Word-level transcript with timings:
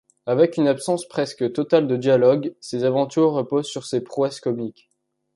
Avec 0.25 0.57
une 0.57 0.67
absence 0.67 1.05
presque 1.07 1.53
totale 1.53 1.87
de 1.87 1.95
dialogue, 1.95 2.55
ses 2.59 2.85
aventures 2.85 3.33
reposent 3.33 3.67
sur 3.69 3.85
ses 3.85 4.01
prouesses 4.03 4.39
comiques. 4.39 4.89